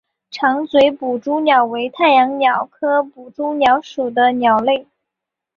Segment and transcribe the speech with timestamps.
[0.31, 4.87] 长嘴捕蛛鸟为太阳鸟科捕蛛鸟属的鸟类。